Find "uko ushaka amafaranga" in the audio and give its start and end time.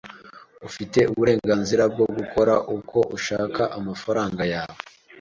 2.77-4.43